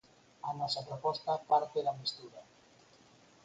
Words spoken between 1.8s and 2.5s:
da mestura.